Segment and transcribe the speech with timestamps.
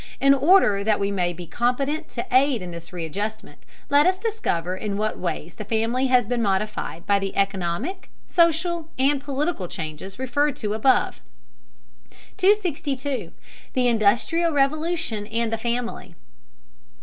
[0.19, 4.75] In order that we may be competent to aid in this readjustment, let us discover
[4.75, 10.17] in what ways the family has been modified by the economic, social, and political changes
[10.17, 11.21] referred to above.
[12.37, 13.31] 262.
[13.73, 16.15] THE INDUSTRIAL REVOLUTION AND THE FAMILY.